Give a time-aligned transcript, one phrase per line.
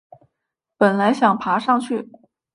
[0.77, 2.09] 本来想爬上去